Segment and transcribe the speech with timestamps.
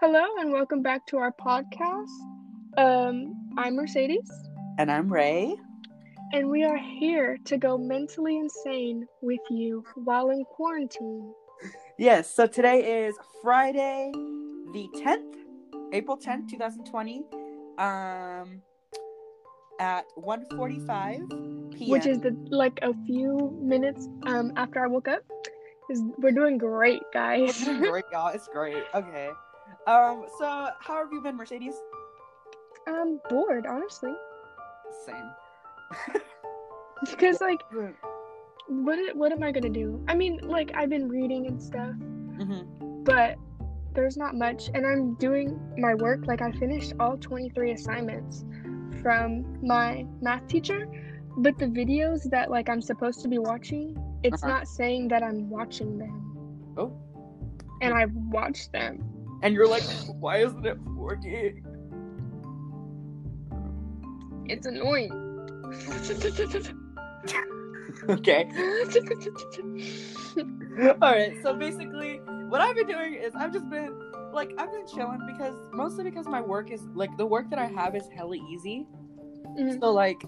[0.00, 2.08] Hello and welcome back to our podcast.
[2.78, 4.30] Um, I'm Mercedes,
[4.78, 5.54] And I'm Rey.
[6.32, 11.32] and we are here to go mentally insane with you while in quarantine.
[11.98, 14.10] Yes, so today is Friday
[14.72, 15.34] the 10th,
[15.92, 17.24] April 10th, 2020.
[17.78, 18.62] Um
[19.80, 21.90] at 1:45 p.m.
[21.90, 25.22] Which is the like a few minutes um after I woke up.
[26.18, 27.48] We're doing great, guys.
[27.48, 28.28] It's great, y'all.
[28.28, 28.84] It's great.
[28.94, 29.30] Okay.
[29.90, 30.46] Um so
[30.80, 31.74] how have you been, Mercedes?
[32.86, 34.14] I'm bored, honestly,
[35.06, 35.30] Same.
[37.10, 37.60] because like,
[38.68, 40.02] what what am I gonna do?
[40.08, 41.94] I mean, like I've been reading and stuff,
[42.42, 43.04] Mhm.
[43.04, 43.36] but
[43.92, 48.44] there's not much and i'm doing my work like i finished all 23 assignments
[49.02, 50.86] from my math teacher
[51.38, 54.52] but the videos that like i'm supposed to be watching it's Uh-huh.
[54.52, 56.14] not saying that i'm watching them
[56.78, 56.92] Oh.
[57.82, 59.02] and i've watched them
[59.42, 59.82] And you're like,
[60.20, 61.64] why isn't it working?
[64.46, 65.12] it's annoying
[68.08, 68.48] okay.
[70.80, 71.34] All right.
[71.42, 73.92] So basically, what I've been doing is I've just been
[74.32, 77.66] like I've been chilling because mostly because my work is like the work that I
[77.66, 78.86] have is hella easy.
[79.58, 79.80] Mhm.
[79.80, 80.22] So like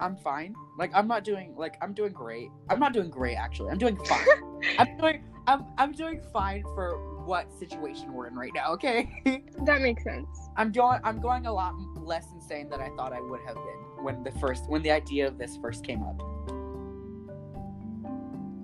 [0.00, 0.54] I'm fine.
[0.78, 2.50] Like I'm not doing like I'm doing great.
[2.68, 3.70] I'm not doing great actually.
[3.70, 4.26] I'm doing fine.
[4.78, 9.10] I'm doing I'm I'm doing fine for what situation we're in right now, okay?
[9.66, 10.26] that makes sense
[10.56, 14.04] I'm doing I'm going a lot less insane than I thought I would have been
[14.04, 16.20] when the first when the idea of this first came up.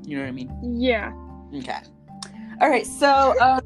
[0.07, 0.77] You know what I mean?
[0.79, 1.13] yeah
[1.57, 1.79] Okay.
[2.61, 2.87] All right.
[2.87, 3.61] So um,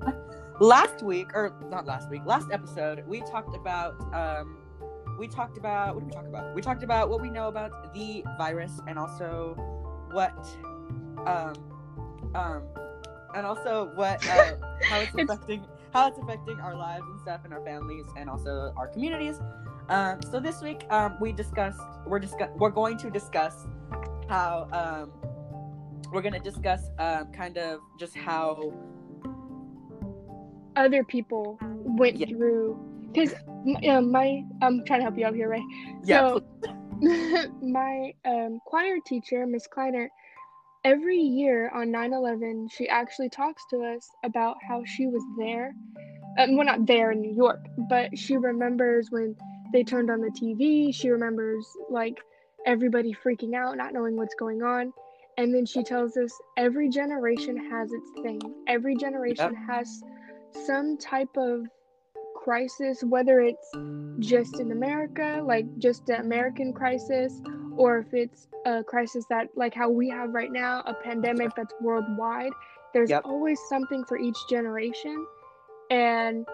[0.61, 4.59] last week, or not last week, last episode, we talked about um,
[5.19, 6.55] we talked about what did we talk about?
[6.55, 9.55] We talked about what we know about the virus and also
[10.11, 10.47] what
[11.27, 11.55] um
[12.35, 12.63] um
[13.35, 14.57] and also what uh,
[14.89, 18.73] how it's affecting how it's affecting our lives and stuff and our families and also
[18.77, 19.41] our communities.
[19.89, 23.67] Um, so this week um, we discussed we're discuss we're going to discuss
[24.29, 25.13] how um,
[26.13, 28.73] we're going to discuss uh, kind of just how
[30.77, 32.27] other people went Yeah.
[32.29, 32.79] through
[33.13, 33.35] because
[33.65, 35.63] my i'm trying to help you out here right
[36.05, 36.43] yeah So,
[37.63, 40.11] my um, choir teacher, Miss Kleiner,
[40.89, 45.75] every year on 9 11, she actually talks to us about how she was there.
[46.39, 47.61] Um, well, not there in New York,
[47.91, 49.37] but she remembers when
[49.73, 50.95] they turned on the TV.
[50.95, 52.17] She remembers, like,
[52.65, 54.93] everybody freaking out, not knowing what's going on.
[55.37, 58.41] And then she tells us every generation has its thing.
[58.67, 60.03] Every generation has
[60.67, 61.67] some type of
[62.49, 63.71] crisis, whether it's
[64.21, 67.31] just in America, like just the American crisis,
[67.77, 71.75] or if it's a crisis that, like how we have right now, a pandemic that's
[71.83, 72.53] worldwide.
[72.95, 73.27] There's Yep.
[73.27, 75.27] always something for each generation.
[75.91, 76.47] And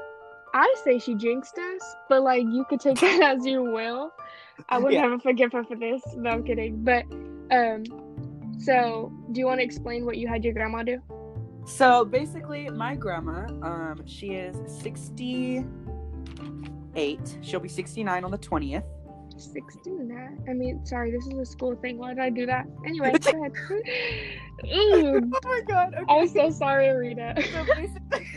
[0.53, 4.11] I say she jinxed us, but like you could take it as you will.
[4.69, 5.03] I would Yeah.
[5.03, 6.03] never forgive her for this.
[6.16, 6.82] No, I'm kidding.
[6.82, 7.05] But,
[7.53, 7.84] um,
[8.59, 11.00] so do you want to explain what you had your grandma do?
[11.64, 18.84] So basically my grandma um she is 68 she'll be 69 on the 20th
[19.36, 20.30] 16 that.
[20.48, 21.98] I mean, sorry, this is a school thing.
[21.98, 22.66] Why did I do that?
[22.86, 23.52] Anyway, go ahead.
[24.72, 26.04] Ooh, oh my god okay.
[26.08, 27.34] I'm so sorry, Rita.
[27.52, 28.28] so basically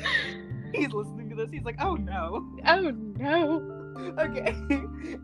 [0.73, 4.13] he's listening to this he's like oh no Oh no.
[4.19, 4.55] okay.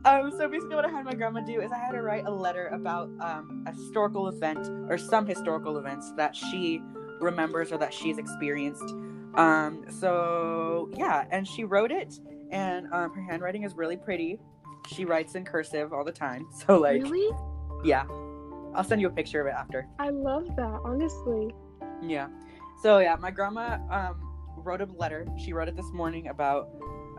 [0.05, 2.31] Um, so basically, what I had my grandma do is I had her write a
[2.31, 6.81] letter about um, a historical event or some historical events that she
[7.23, 8.93] remembers or that she's experienced.
[9.35, 12.19] Um, so yeah, and she wrote it,
[12.51, 14.39] and um, her handwriting is really pretty.
[14.87, 16.47] She writes in cursive all the time.
[16.65, 17.35] So like, really?
[17.83, 18.05] yeah,
[18.75, 19.87] I'll send you a picture of it after.
[19.99, 21.53] I love that, honestly.
[22.01, 22.27] Yeah.
[22.81, 25.25] So yeah, my grandma um, wrote a letter.
[25.37, 26.69] She wrote it this morning about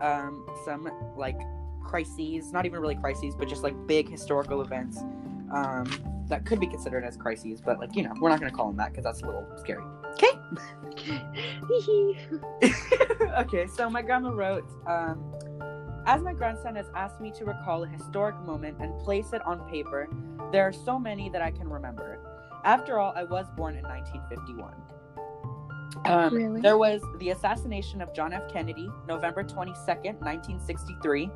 [0.01, 1.39] um, some like
[1.83, 4.99] crises, not even really crises, but just like big historical events
[5.53, 5.85] um,
[6.27, 7.61] that could be considered as crises.
[7.61, 9.83] But like you know, we're not gonna call them that because that's a little scary.
[10.15, 10.39] Okay.
[13.37, 13.67] okay.
[13.67, 14.69] So my grandma wrote.
[14.87, 15.31] Um,
[16.07, 19.67] as my grandson has asked me to recall a historic moment and place it on
[19.69, 20.07] paper,
[20.51, 22.19] there are so many that I can remember.
[22.63, 24.73] After all, I was born in 1951.
[26.05, 26.61] Um, Really?
[26.61, 28.51] There was the assassination of John F.
[28.51, 31.29] Kennedy, November 22nd, 1963.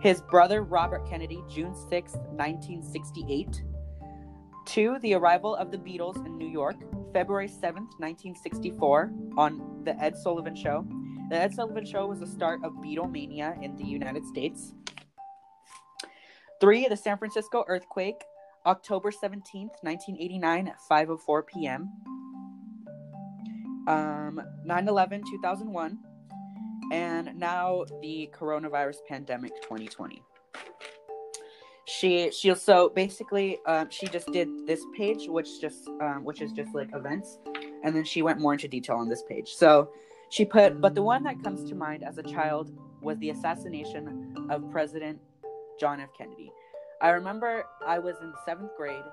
[0.00, 3.62] His brother, Robert Kennedy, June 6th, 1968.
[4.64, 6.76] Two, the arrival of the Beatles in New York,
[7.12, 10.86] February 7th, 1964, on The Ed Sullivan Show.
[11.30, 14.74] The Ed Sullivan Show was the start of Beatlemania in the United States.
[16.60, 18.22] Three, the San Francisco earthquake,
[18.66, 21.90] October 17th, 1989 at 5:04 p.m.
[23.86, 25.98] Um 9/11 2001.
[26.92, 30.22] and now the coronavirus pandemic 2020.
[31.86, 36.52] She she'll so basically um, she just did this page, which just um, which is
[36.52, 37.38] just like events,
[37.82, 39.52] and then she went more into detail on this page.
[39.54, 39.90] So
[40.30, 42.72] she put, but the one that comes to mind as a child
[43.02, 45.20] was the assassination of President
[45.78, 46.08] John F.
[46.16, 46.50] Kennedy.
[47.00, 49.04] I remember I was in seventh grade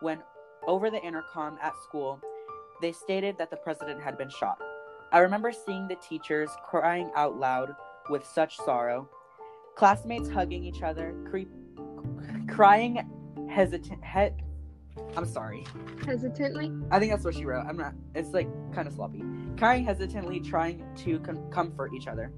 [0.00, 0.18] when,
[0.66, 2.20] over the intercom at school,
[2.82, 4.58] they stated that the president had been shot.
[5.12, 7.74] I remember seeing the teachers crying out loud
[8.10, 9.08] with such sorrow,
[9.76, 11.48] classmates hugging each other, creep,
[12.48, 14.04] crying hesitant.
[14.04, 14.42] He-
[15.16, 15.64] I'm sorry.
[16.04, 16.72] Hesitantly.
[16.90, 17.66] I think that's what she wrote.
[17.66, 17.92] I'm not.
[18.14, 19.22] It's like kind of sloppy.
[19.58, 22.32] Crying hesitantly, trying to com- comfort each other.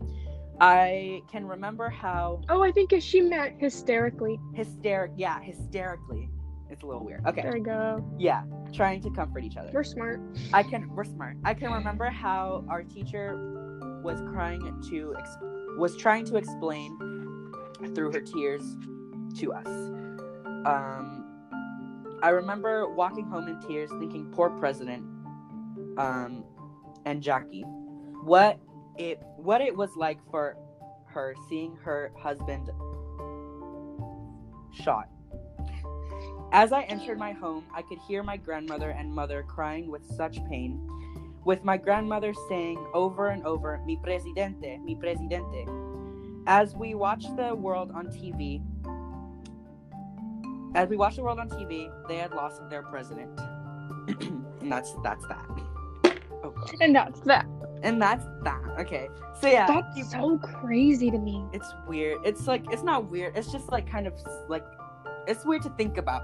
[0.61, 4.41] I can remember how Oh, I think she meant hysterically.
[4.55, 5.13] hysteric.
[5.17, 6.29] Yeah, hysterically.
[6.71, 7.25] It's a little weird.
[7.27, 7.43] Okay.
[7.43, 8.05] There we go.
[8.19, 9.71] Yeah, trying to comfort each other.
[9.73, 10.21] We're smart.
[10.53, 10.89] I can.
[10.95, 11.37] We're smart.
[11.45, 15.37] I can remember how our teacher was crying to ex-
[15.79, 16.99] was trying to explain
[17.95, 18.77] through her tears
[19.37, 19.67] to us.
[20.69, 25.03] Um, I remember walking home in tears, thinking, "Poor president."
[25.97, 26.45] Um,
[27.07, 27.63] and Jackie,
[28.23, 28.59] what
[28.99, 30.57] it what it was like for
[31.07, 32.71] her seeing her husband
[34.73, 35.09] shot.
[36.53, 40.45] As I entered my home, I could hear my grandmother and mother crying with such
[40.51, 40.87] pain,
[41.45, 45.67] with my grandmother saying over and over, Mi presidente, mi presidente.
[46.47, 48.63] As we watched the world on TV,
[50.75, 53.39] as we watched the world on TV, they had lost their president.
[54.09, 55.47] and that's that's that.
[56.43, 56.75] Oh god.
[56.81, 57.47] And that's that.
[57.83, 58.63] And that's that.
[58.81, 59.09] Okay.
[59.41, 61.45] So yeah, you- That's so crazy to me.
[61.53, 62.19] it's weird.
[62.25, 63.37] It's like it's not weird.
[63.37, 64.15] It's just like kind of
[64.49, 64.65] like
[65.27, 66.23] it's weird to think about.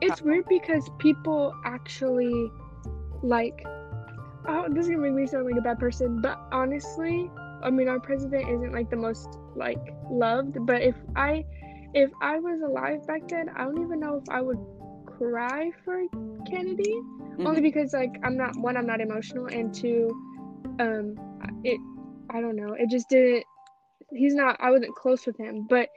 [0.00, 0.22] It's uh-huh.
[0.24, 2.50] weird because people actually
[3.22, 3.64] like.
[4.48, 7.30] Oh, this is gonna make me sound like a bad person, but honestly,
[7.62, 10.64] I mean, our president isn't like the most like loved.
[10.64, 11.44] But if I,
[11.94, 14.58] if I was alive back then, I don't even know if I would
[15.06, 16.02] cry for
[16.50, 16.94] Kennedy.
[17.38, 20.08] Only because like I'm not one, I'm not emotional, and two,
[20.78, 21.16] um,
[21.64, 21.80] it,
[22.30, 23.44] I don't know, it just didn't.
[24.10, 24.56] He's not.
[24.60, 25.88] I wasn't close with him, but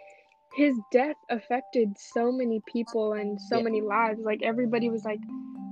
[0.56, 3.64] his death affected so many people and so Yeah.
[3.64, 4.20] many lives.
[4.24, 5.20] Like everybody was like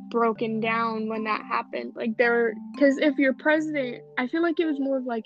[0.10, 1.94] broken down when that happened.
[1.96, 5.26] Like there, because if your president, I feel like it was more of like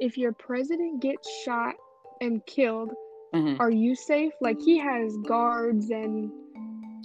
[0.00, 1.74] if your president gets shot
[2.20, 2.92] and killed,
[3.36, 3.60] Mhm.
[3.60, 4.32] are you safe?
[4.40, 6.30] Like he has guards and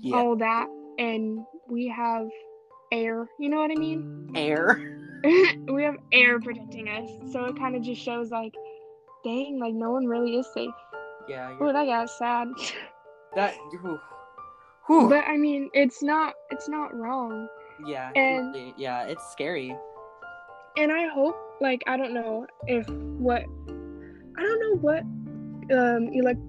[0.01, 0.16] Yeah.
[0.18, 0.68] all that,
[0.98, 2.28] and we have
[2.92, 3.28] air.
[3.39, 4.31] You know what I mean?
[4.36, 4.98] Air.
[5.72, 8.54] we have air protecting us, so it kind of just shows like,
[9.24, 10.74] dang, like no one really is safe.
[11.30, 11.56] Yeah.
[11.60, 12.48] Oh, that got sad.
[13.36, 13.54] that.
[13.81, 14.00] Whew.
[14.88, 15.10] Whew.
[15.10, 17.48] but I mean, it's not, it's not wrong.
[17.86, 18.10] yeah.
[18.16, 19.04] and- yeah.
[19.04, 19.75] It's scary.
[20.77, 25.04] And I hope, like, I don't know if what, I don't know what,
[25.72, 26.40] um, elect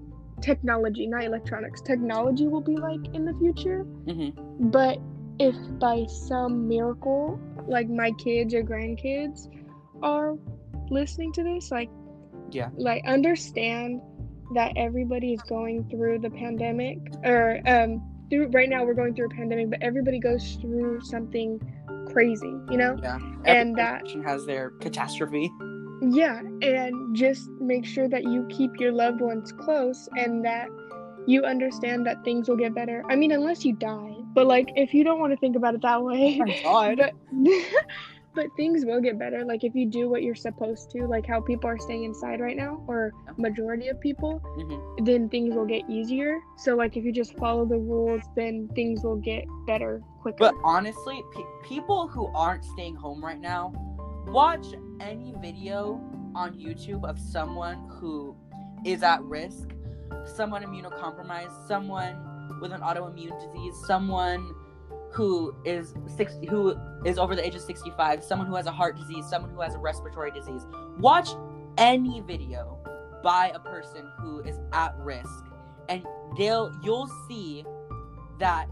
[0.41, 3.83] technology, not electronics, technology will be like in the future.
[3.83, 4.29] hmm
[4.69, 4.99] But
[5.39, 9.47] if by some miracle, like my kids or grandkids
[10.01, 10.35] are
[10.89, 11.89] listening to this, like,
[12.51, 12.69] Yeah.
[12.75, 14.01] like understand
[14.53, 19.27] that everybody is going through the pandemic, or um, through right now we're going through
[19.27, 21.59] a pandemic, but everybody goes through something
[22.11, 22.95] crazy, you know?
[23.01, 23.19] Yeah.
[23.45, 25.49] And that- has their catastrophe.
[26.11, 30.67] Yeah, and just make sure that you keep your loved ones close and that
[31.25, 33.03] you understand that things will get better.
[33.09, 34.15] I mean, unless you die.
[34.33, 37.13] But like if you don't want to think about it that way, Oh but
[38.35, 41.39] but things will get better like if you do what you're supposed to, like how
[41.39, 45.81] people are staying inside right now or majority of people, hmm then things will get
[45.89, 46.39] easier.
[46.57, 50.37] So like if you just follow the rules, then things will get better quicker.
[50.37, 53.73] But honestly, pe- people who aren't staying home right now,
[54.27, 54.65] watch
[55.03, 56.01] any video
[56.33, 58.35] on YouTube of someone who
[58.85, 59.69] is at risk,
[60.25, 64.55] someone immunocompromised, someone with an autoimmune disease, someone
[65.11, 68.97] who is 60 who is over the age of 65, someone who has a heart
[68.97, 70.65] disease, someone who has a respiratory disease.
[70.97, 71.29] Watch
[71.77, 72.79] any video
[73.21, 75.45] by a person who is at risk
[75.89, 76.05] and
[76.37, 77.65] they'll you'll see
[78.39, 78.67] that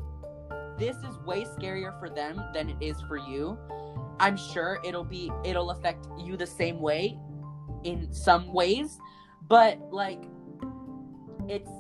[0.78, 3.58] this is way scarier for them than it is for you.
[4.22, 7.18] I'm sure it'll be it'll affect you the same way
[7.84, 9.00] in some ways,
[9.50, 10.24] but like
[11.50, 11.72] it's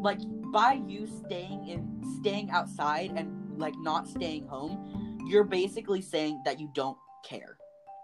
[0.00, 0.20] like
[0.52, 6.60] by you staying in staying outside and like not staying home, you're basically saying that
[6.60, 7.58] you don't care.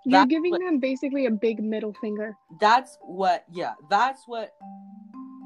[0.05, 2.37] you're that's giving what- them basically a big middle finger.
[2.61, 4.51] That's what yeah, that's what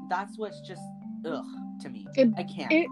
[0.09, 0.81] that's what's just
[1.23, 1.45] ugh
[1.81, 2.07] to me.
[2.15, 2.71] It- I can't.
[2.73, 2.87] it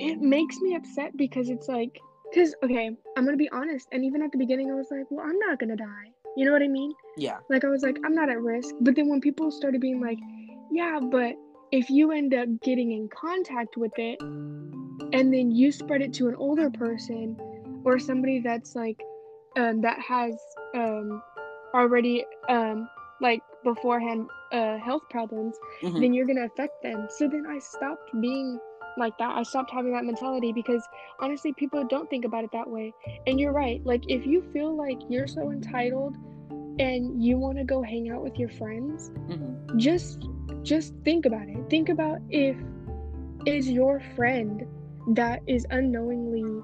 [0.00, 1.96] it makes me upset because it's like
[2.30, 5.24] because okay i'm gonna be honest and even at the beginning i was like well
[5.26, 6.92] i'm not gonna die You know what I mean?
[7.16, 7.38] Yeah.
[7.52, 8.72] Like I was like, I'm not at risk.
[8.86, 10.20] But then when people started being like,
[10.70, 11.32] yeah, but
[11.72, 14.18] if you end up getting in contact with it
[15.16, 17.36] and then you spread it to an older person
[17.84, 18.98] or somebody that's like
[19.60, 20.32] um, that has
[20.82, 21.20] um,
[21.74, 22.88] already um,
[23.20, 24.20] like beforehand
[24.52, 26.00] uh, health problems, Mhm.
[26.00, 27.08] then you're gonna affect them.
[27.18, 28.58] So then I stopped being
[28.96, 29.36] like that.
[29.36, 30.86] I stopped having that mentality because
[31.18, 32.94] honestly, people don't think about it that way.
[33.26, 33.80] And you're right.
[33.84, 36.16] Like if you feel like you're so entitled
[36.78, 39.76] and you want to go hang out with your friends, Mhm.
[39.76, 40.26] just
[40.62, 41.56] just think about it.
[41.70, 42.56] Think about if
[43.46, 44.66] is your friend
[45.14, 46.62] that is unknowingly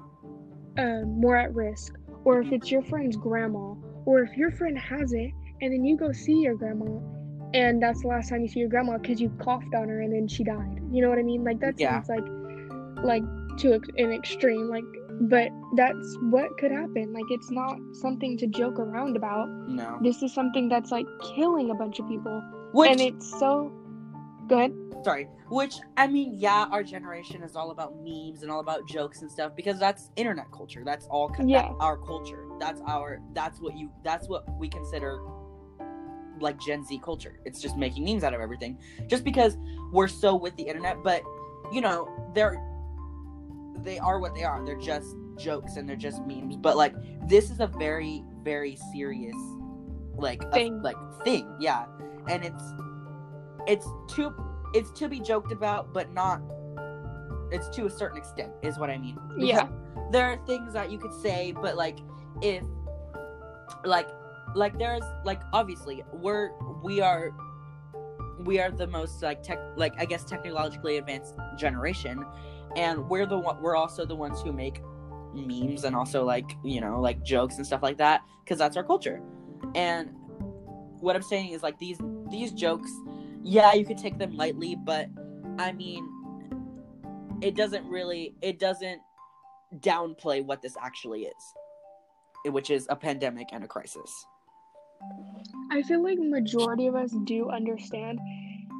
[0.77, 3.73] um, more at risk, or if it's your friend's grandma,
[4.05, 5.31] or if your friend has it
[5.61, 6.99] and then you go see your grandma
[7.53, 10.13] and that's the last time you see your grandma because you coughed on her and
[10.13, 10.79] then she died.
[10.91, 11.43] You know what I mean?
[11.43, 12.01] Like that Yeah.
[12.01, 13.23] sounds like like
[13.59, 14.67] to an extreme.
[14.69, 14.83] Like,
[15.21, 17.13] but that's what could happen.
[17.13, 19.47] Like it's not something to joke around about.
[19.67, 19.97] No.
[20.01, 22.41] This is something that's like killing a bunch of people,
[22.73, 23.71] Which and it's so.
[24.47, 24.73] Go ahead.
[25.03, 25.27] sorry.
[25.49, 29.29] Which I mean, yeah, our generation is all about memes and all about jokes and
[29.31, 30.83] stuff because that's internet culture.
[30.85, 31.29] That's all.
[31.29, 31.63] co- Yeah.
[31.63, 32.45] That's our culture.
[32.59, 33.19] That's our.
[33.33, 33.89] That's what you.
[34.03, 35.19] That's what we consider
[36.41, 37.39] like Gen Z culture.
[37.45, 38.77] It's just making memes out of everything.
[39.07, 39.57] Just because
[39.91, 41.21] we're so with the internet, but
[41.71, 42.61] you know, they're
[43.83, 44.65] they are what they are.
[44.65, 46.57] They're just jokes and they're just memes.
[46.57, 46.93] But like
[47.27, 49.35] this is a very very serious
[50.15, 50.81] like a- Thing.
[50.81, 51.85] like thing, yeah.
[52.27, 52.63] And it's
[53.67, 54.33] it's to
[54.73, 56.41] it's to be joked about, but not
[57.51, 59.17] it's to a certain extent is what I mean.
[59.29, 59.67] Because Yeah.
[60.11, 61.97] There are things that you could say, but like
[62.41, 62.63] if
[63.85, 64.07] like
[64.55, 66.51] like there's like obviously we're
[66.83, 67.31] we are
[68.39, 72.23] we are the most like tech like I guess technologically advanced generation
[72.75, 74.81] and we're the one we're also the ones who make
[75.33, 78.83] memes and also like you know like jokes and stuff like that because that's our
[78.83, 79.21] culture.
[79.75, 80.09] And
[80.99, 81.99] what i'm saying is like these
[82.29, 82.91] these jokes
[83.43, 85.07] yeah you could take them lightly but
[85.59, 86.07] i mean
[87.41, 88.99] it doesn't really it doesn't
[89.79, 91.53] downplay what this actually is
[92.45, 94.25] which is a pandemic and a crisis
[95.71, 98.19] I feel like majority of us do understand.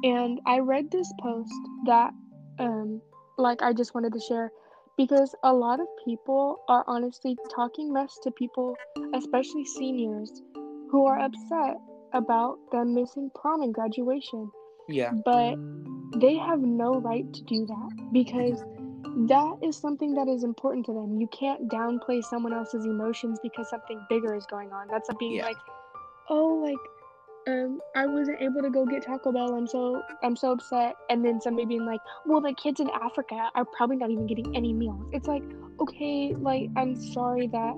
[0.04, 1.52] And I read this post
[1.86, 2.12] that
[2.58, 3.00] um
[3.36, 4.50] like I just wanted to share
[4.96, 8.76] because a lot of people are honestly talking mess to people,
[9.14, 10.42] especially seniors,
[10.90, 11.76] who are upset
[12.12, 14.50] about them missing prom and graduation.
[14.88, 15.56] yeah But
[16.16, 18.64] they have no right to do that because
[19.28, 21.20] that is something that is important to them.
[21.20, 24.88] You can't downplay someone else's emotions because something bigger is going on.
[24.88, 25.44] That's like being Yeah.
[25.44, 25.56] like,
[26.30, 26.76] oh, like,
[27.48, 29.54] um, I wasn't able to go get Taco Bell.
[29.54, 30.94] I'm so I'm so upset.
[31.08, 34.54] And then somebody being like, well, the kids in Africa are probably not even getting
[34.54, 35.08] any meals.
[35.12, 35.42] It's like,
[35.80, 37.74] okay, like I'm sorry that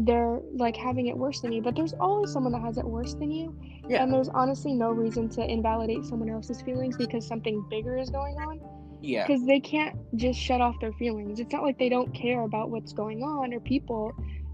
[0.00, 3.14] they're like having it worse than you, but there's always someone that has it worse
[3.14, 3.54] than you.
[3.88, 8.08] yeah And there's honestly no reason to invalidate someone else's feelings because something bigger is
[8.10, 8.60] going on.
[9.02, 11.38] yeah Because they can't just shut off their feelings.
[11.38, 14.12] It's not like they don't care about what's going on or people.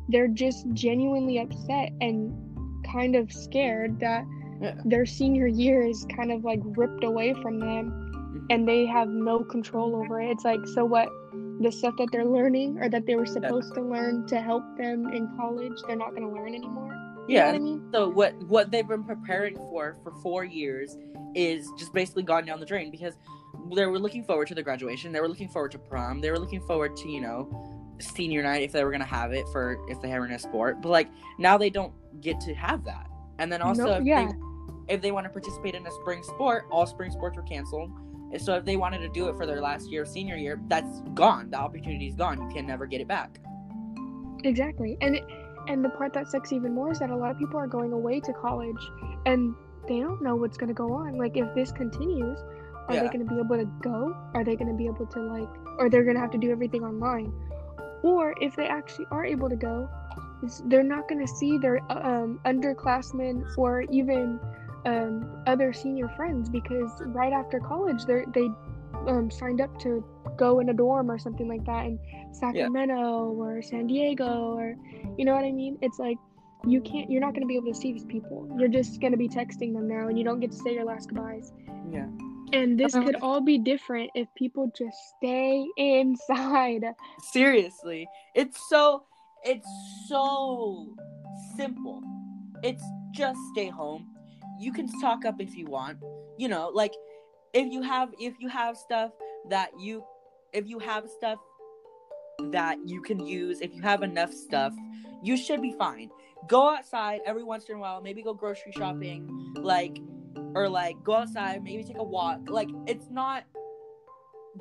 [0.08, 2.45] They're just genuinely upset and
[2.92, 4.24] kind of scared that
[4.60, 4.80] Yeah.
[4.84, 8.46] their senior year is kind of like ripped away from them mm-hmm.
[8.50, 10.30] and they have no control over it.
[10.30, 11.08] It's like, so what?
[11.60, 15.08] The stuff that they're learning or that they were supposed to learn to help them
[15.12, 16.92] in college, they're not going to learn anymore.
[17.28, 17.88] You know yeah what I mean?
[17.92, 20.96] So what what they've been preparing for for four years
[21.34, 23.14] is just basically gone down the drain because
[23.74, 25.12] they were looking forward to the graduation.
[25.12, 26.20] They were looking forward to prom.
[26.20, 27.48] They were looking forward to you know
[27.98, 30.80] senior night if they were gonna have it for if they were in a sport.
[30.82, 33.08] But like now they don't get to have that.
[33.38, 34.26] And then also No- if, yeah.
[34.88, 37.90] they, if they want to participate in a spring sport, all spring sports were canceled.
[38.32, 40.60] And so if they wanted to do it for their last year of senior year,
[40.68, 41.50] that's gone.
[41.50, 42.40] The opportunity's gone.
[42.40, 43.38] You can never get it back.
[44.44, 44.96] Exactly.
[45.00, 45.24] And it,
[45.68, 47.92] and the part that sucks even more is that a lot of people are going
[47.92, 48.76] away to college
[49.26, 49.54] and
[49.88, 51.16] they don't know what's going to go on.
[51.18, 52.38] Like if this continues,
[52.88, 54.14] are they going to be able to go?
[54.34, 55.48] Are they going to be able to like
[55.78, 57.32] or they're going to have to do everything online?
[58.02, 59.88] Or if they actually are able to go,
[60.66, 64.38] they're not going to see their um, underclassmen or even
[64.84, 68.48] um, other senior friends because right after college they they
[69.08, 70.04] um, signed up to
[70.36, 71.98] go in a dorm or something like that in
[72.32, 74.76] Sacramento or San Diego or
[75.16, 75.78] you know what I mean?
[75.82, 76.18] It's like
[76.66, 78.48] you can't you're not going to be able to see these people.
[78.58, 80.84] You're just going to be texting them now and you don't get to say your
[80.84, 81.52] last goodbyes.
[81.90, 82.06] Yeah.
[82.52, 86.84] And this Um, could all be different if people just stay inside.
[87.20, 89.04] Seriously, it's so
[89.44, 89.68] it's
[90.08, 90.94] so
[91.56, 92.02] simple.
[92.62, 94.06] It's just stay home.
[94.58, 95.98] You can stock up if you want.
[96.38, 96.94] You know, like
[97.52, 99.12] if you have if you have stuff
[99.50, 100.04] that you
[100.52, 101.38] if you have stuff
[102.50, 104.72] that you can use if you have enough stuff.
[105.22, 106.10] You should be fine.
[106.46, 108.00] Go outside every once in a while.
[108.02, 109.98] Maybe go grocery shopping, like,
[110.56, 111.62] or like go outside.
[111.62, 112.40] Maybe take a walk.
[112.48, 113.44] Like, it's not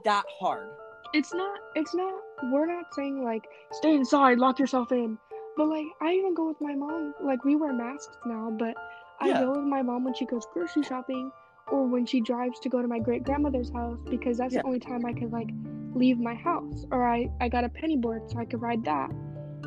[0.04, 0.68] that hard.
[1.14, 1.58] It's not.
[1.76, 2.14] It's not.
[2.52, 5.18] We're not saying like stay inside, lock yourself in.
[5.58, 7.14] But like, I even go with my mom.
[7.24, 8.76] Like, we wear masks now, but
[9.22, 9.40] I Yeah.
[9.40, 11.32] go with my mom when she goes grocery shopping
[11.72, 14.62] or when she drives to go to my great grandmother's house because that's Yeah.
[14.62, 15.50] the only time I can like
[15.94, 16.86] leave my house.
[16.92, 19.10] Or I I got a penny board so I could ride that.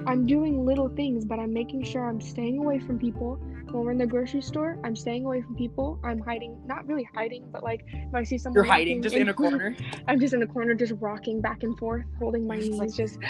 [0.09, 3.39] I'm doing little things, but I'm making sure I'm staying away from people.
[3.71, 6.01] When we're in the grocery store, I'm staying away from people.
[6.03, 9.29] I'm hiding, not really hiding, but like if I see someone You're hiding just in
[9.29, 9.77] a corner.
[10.07, 13.19] I'm just in a corner, just rocking back and forth, holding my knees, like- just.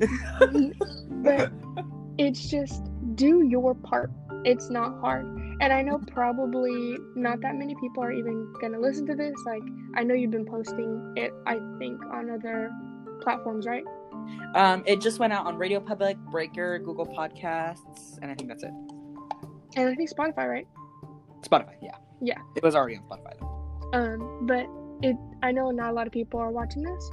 [1.22, 1.52] but
[2.18, 2.82] it's just
[3.14, 4.10] do your part.
[4.44, 5.26] It's not hard.
[5.60, 9.36] And I know probably not that many people are even gonna listen to this.
[9.46, 9.62] Like
[9.94, 12.72] I know you've been posting it, I think, on other
[13.22, 13.84] platforms, right?
[14.54, 18.62] Um, it just went out on Radio Public, Breaker, Google Podcasts, and I think that's
[18.62, 18.72] it.
[19.76, 20.66] And I think Spotify, right?
[21.42, 21.94] Spotify, yeah.
[22.20, 22.38] Yeah.
[22.56, 23.90] It was already on Spotify though.
[23.92, 24.66] Um, but
[25.02, 27.10] it I know not a lot of people are watching this,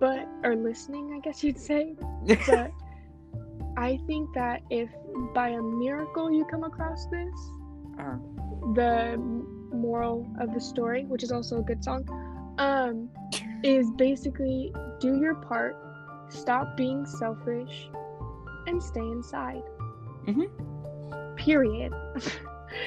[0.00, 1.94] but or listening, I guess you'd say.
[2.46, 2.70] But
[3.76, 4.88] I think that if
[5.34, 7.38] by a miracle you come across this,
[7.98, 8.16] Uh,
[8.74, 9.16] the
[9.72, 12.04] moral of the story, which is also a good song,
[12.58, 13.08] um,
[13.62, 15.76] is basically do your part,
[16.32, 17.88] stop being selfish,
[18.66, 19.62] and stay inside.
[20.26, 20.48] Mhm.
[21.36, 21.92] Period.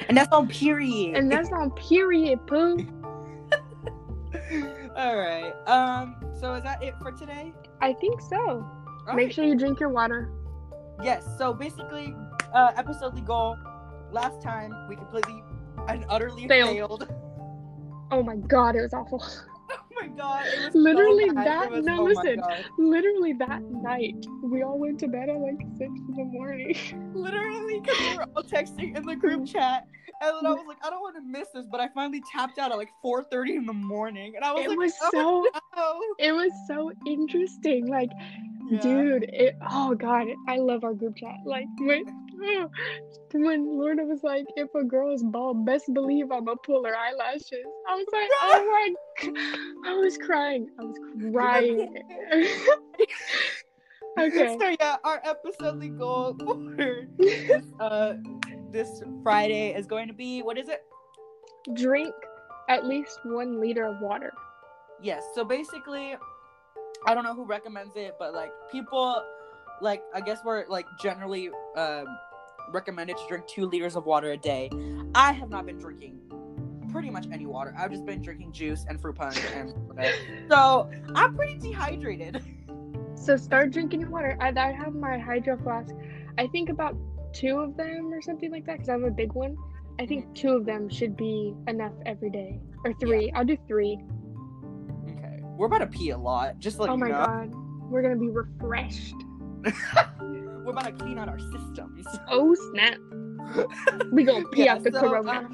[0.07, 1.15] and that's on period.
[1.17, 2.77] And that's on period, poo.
[4.95, 5.53] All right.
[5.67, 6.15] Um.
[6.39, 7.53] So is that it for today?
[7.81, 8.65] I think so.
[9.07, 9.33] All Make right.
[9.33, 10.29] sure you drink your water.
[11.03, 11.25] Yes.
[11.37, 12.15] So basically,
[12.53, 13.57] uh, episode goal.
[14.11, 15.43] Last time we completely
[15.87, 16.69] and utterly Failed.
[16.75, 17.07] failed.
[18.11, 19.23] Oh my god, it was awful.
[19.97, 20.47] Oh my god!
[20.47, 21.47] It was so Literally bad.
[21.47, 22.41] that- was- no, oh listen.
[22.77, 26.75] Literally that night, we all went to bed at like six in the morning.
[27.13, 29.85] Literally, because we were all texting in the group chat,
[30.21, 32.57] and then I was like, I don't want to miss this, but I finally tapped
[32.59, 35.45] out at like 4:30 in the morning, and I was It like, was oh, so
[35.75, 36.01] no.
[36.19, 37.87] it was so interesting.
[37.87, 38.09] Like,
[38.69, 38.79] Yeah.
[38.81, 41.35] dude, it oh god, I love our group chat.
[41.45, 42.03] Like when
[43.33, 47.65] when Lorna was like, if a girl is bald, best believe I'ma pull her eyelashes.
[47.87, 48.89] I was like, oh my
[49.21, 49.33] g-
[49.85, 50.69] I was crying.
[50.79, 50.97] I was
[51.31, 51.93] crying.
[54.19, 54.57] okay.
[54.59, 57.07] So yeah, our episode goal for
[57.79, 58.13] uh,
[58.71, 60.81] this Friday is going to be what is it?
[61.73, 62.13] Drink
[62.69, 64.33] at least one liter of water.
[65.01, 65.23] Yes.
[65.33, 66.15] So basically,
[67.05, 69.21] I don't know who recommends it, but like people,
[69.81, 72.05] like I guess we're like generally um,
[72.71, 74.69] recommended to drink two liters of water a day.
[75.13, 76.19] I have not been drinking
[76.91, 77.75] pretty much any water.
[77.77, 79.73] I've just been drinking juice and fruit punch, and
[80.49, 82.43] so I'm pretty dehydrated.
[83.17, 84.37] So start drinking your water.
[84.39, 85.95] I, I have my hydro flask.
[86.37, 86.95] I think about
[87.33, 89.57] two of them or something like that because I have a big one.
[89.99, 93.31] I think two of them should be enough every day, or three.
[93.33, 93.97] I'll do three.
[95.09, 96.59] Okay, we're about to pee a lot.
[96.59, 97.25] Just like oh my know.
[97.25, 97.55] god,
[97.89, 99.15] we're gonna be refreshed.
[100.63, 102.05] We're about to clean out our systems.
[102.29, 102.97] Oh snap!
[104.11, 105.47] We gonna pee Yeah, out the so, corona.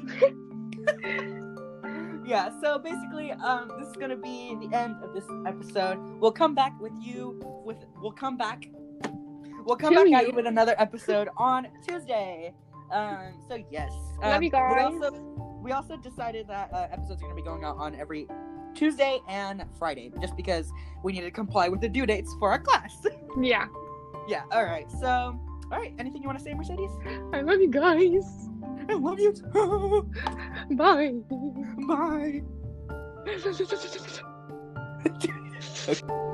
[1.04, 5.98] um, yeah, so basically, um, this is gonna be the end of this episode.
[6.20, 8.64] We'll come back with you with we'll come back.
[9.64, 10.34] We'll come To back at you.
[10.34, 12.52] with another episode on Tuesday.
[12.90, 14.74] Um, so yes, Love um, you guys.
[14.74, 15.12] We also
[15.62, 18.26] we also decided that uh, episodes are gonna be going out on every
[18.74, 20.72] Tuesday and Friday, just because
[21.04, 22.96] we need to comply with the due dates for our class.
[23.40, 23.66] yeah,
[24.28, 24.42] yeah.
[24.50, 24.90] All right.
[25.00, 25.94] So, all right.
[25.98, 26.90] Anything you want to say, Mercedes?
[27.32, 28.48] I love you guys.
[28.88, 29.32] I love you.
[29.32, 30.10] too.
[30.76, 31.14] Bye.
[31.86, 32.42] Bye.